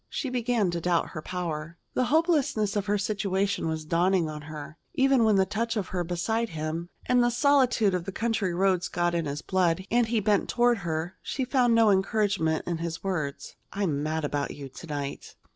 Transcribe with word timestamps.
She 0.09 0.31
began 0.31 0.71
to 0.71 0.81
doubt 0.81 1.09
her 1.09 1.21
power. 1.21 1.77
The 1.93 2.05
hopelessness 2.05 2.75
of 2.75 2.87
her 2.87 2.97
situation 2.97 3.67
was 3.67 3.85
dawning 3.85 4.31
on 4.31 4.41
her. 4.41 4.75
Even 4.95 5.23
when 5.23 5.35
the 5.35 5.45
touch 5.45 5.77
of 5.77 5.89
her 5.89 6.03
beside 6.03 6.49
him 6.49 6.89
and 7.05 7.21
the 7.23 7.29
solitude 7.29 7.93
of 7.93 8.05
the 8.05 8.11
country 8.11 8.51
roads 8.51 8.87
got 8.87 9.13
in 9.13 9.25
his 9.27 9.43
blood, 9.43 9.85
and 9.91 10.07
he 10.07 10.19
bent 10.19 10.49
toward 10.49 10.79
her, 10.79 11.17
she 11.21 11.45
found 11.45 11.75
no 11.75 11.91
encouragement 11.91 12.65
in 12.65 12.79
his 12.79 13.03
words: 13.03 13.55
"I 13.73 13.83
am 13.83 14.01
mad 14.01 14.25
about 14.25 14.49
you 14.55 14.69
to 14.69 14.87
night." 14.87 15.35